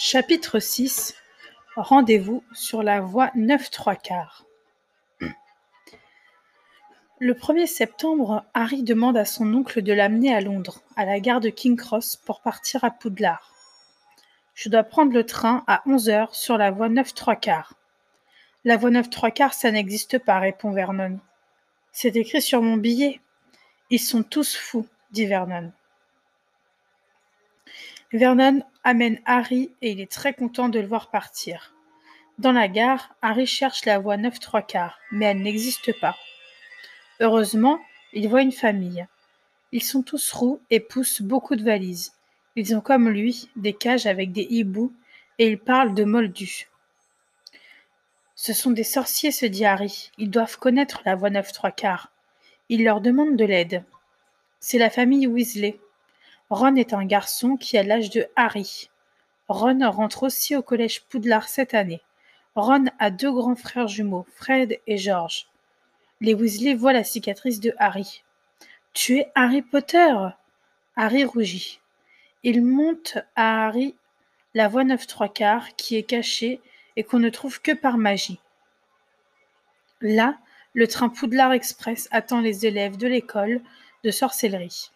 [0.00, 1.12] Chapitre VI
[1.74, 4.44] Rendez-vous sur la voie neuf trois quarts.
[7.18, 11.40] Le 1er septembre, Harry demande à son oncle de l'amener à Londres, à la gare
[11.40, 13.52] de King Cross, pour partir à Poudlard.
[14.54, 17.74] Je dois prendre le train à 11 heures sur la voie neuf trois quarts.
[18.64, 21.18] La voie neuf trois quarts, ça n'existe pas, répond Vernon.
[21.90, 23.20] C'est écrit sur mon billet.
[23.90, 25.72] Ils sont tous fous, dit Vernon.
[28.12, 31.74] Vernon amène Harry et il est très content de le voir partir.
[32.38, 36.16] Dans la gare, Harry cherche la voie neuf trois quarts, mais elle n'existe pas.
[37.20, 37.80] Heureusement,
[38.14, 39.06] il voit une famille.
[39.72, 42.14] Ils sont tous roux et poussent beaucoup de valises.
[42.56, 44.92] Ils ont comme lui des cages avec des hiboux
[45.38, 46.68] et ils parlent de moldus.
[48.36, 50.10] Ce sont des sorciers, se dit Harry.
[50.16, 52.10] Ils doivent connaître la voie neuf trois quarts.
[52.70, 53.84] Il leur demande de l'aide.
[54.60, 55.78] C'est la famille Weasley.
[56.50, 58.88] Ron est un garçon qui a l'âge de Harry.
[59.48, 62.00] Ron rentre aussi au collège Poudlard cette année.
[62.54, 65.48] Ron a deux grands frères jumeaux, Fred et George.
[66.20, 68.22] Les Weasley voient la cicatrice de Harry.
[68.94, 70.14] Tu es Harry Potter
[70.96, 71.80] Harry rougit.
[72.42, 73.94] Il monte à Harry
[74.54, 76.60] la voie neuf trois quarts qui est cachée
[76.96, 78.40] et qu'on ne trouve que par magie.
[80.00, 80.38] Là,
[80.72, 83.60] le train Poudlard Express attend les élèves de l'école
[84.02, 84.90] de sorcellerie.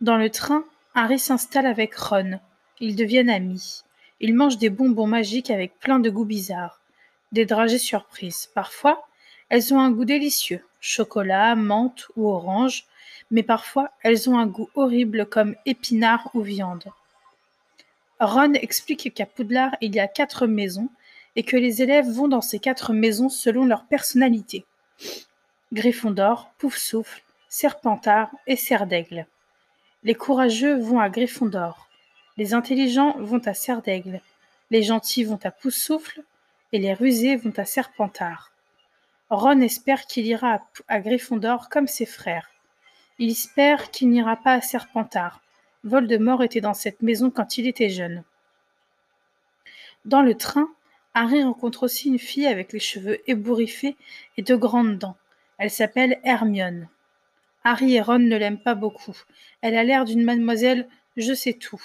[0.00, 0.64] Dans le train,
[0.94, 2.38] Harry s'installe avec Ron.
[2.80, 3.82] Ils deviennent amis.
[4.20, 6.80] Ils mangent des bonbons magiques avec plein de goûts bizarres.
[7.32, 8.48] Des dragées surprises.
[8.54, 9.06] Parfois,
[9.48, 12.86] elles ont un goût délicieux, chocolat, menthe ou orange,
[13.30, 16.84] mais parfois elles ont un goût horrible comme épinards ou viande.
[18.20, 20.88] Ron explique qu'à Poudlard il y a quatre maisons
[21.36, 24.64] et que les élèves vont dans ces quatre maisons selon leur personnalité.
[25.72, 29.26] Gryffondor, Poufsouffle, Serpentard et Serdaigle.
[30.02, 31.88] Les courageux vont à Gryffondor,
[32.36, 34.20] les intelligents vont à Serdaigle,
[34.70, 36.22] les gentils vont à Poufsouffle
[36.72, 38.52] et les rusés vont à Serpentard.
[39.30, 42.50] Ron espère qu'il ira à, à Gryffondor comme ses frères.
[43.18, 45.40] Il espère qu'il n'ira pas à Serpentard.
[45.84, 48.22] Voldemort était dans cette maison quand il était jeune.
[50.04, 50.68] Dans le train,
[51.14, 53.96] Harry rencontre aussi une fille avec les cheveux ébouriffés
[54.36, 55.16] et de grandes dents.
[55.58, 56.88] Elle s'appelle Hermione.
[57.68, 59.16] Harry et Ron ne l'aiment pas beaucoup.
[59.60, 61.82] Elle a l'air d'une mademoiselle je sais tout.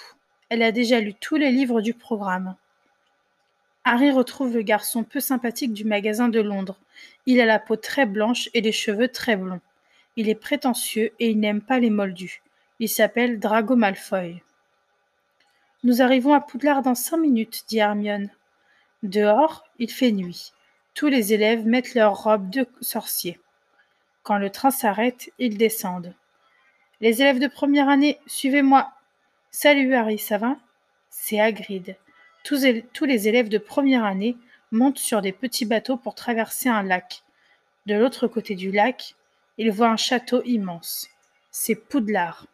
[0.48, 2.54] Elle a déjà lu tous les livres du programme.
[3.82, 6.78] Harry retrouve le garçon peu sympathique du magasin de Londres.
[7.26, 9.60] Il a la peau très blanche et les cheveux très blonds.
[10.14, 12.42] Il est prétentieux et il n'aime pas les moldus.
[12.78, 14.40] Il s'appelle Drago Malfoy.
[15.82, 18.30] Nous arrivons à Poudlard dans cinq minutes, dit Hermione.
[19.02, 20.52] Dehors, il fait nuit.
[20.94, 23.40] Tous les élèves mettent leurs robes de sorciers.
[24.22, 26.14] Quand le train s'arrête, ils descendent.
[27.00, 28.92] Les élèves de première année, suivez-moi.
[29.50, 30.56] Salut Harry, ça va?
[31.10, 31.96] C'est Hagrid.
[32.44, 34.36] Tous, tous les élèves de première année
[34.70, 37.22] montent sur des petits bateaux pour traverser un lac.
[37.86, 39.16] De l'autre côté du lac,
[39.58, 41.08] ils voient un château immense.
[41.50, 42.46] C'est Poudlard.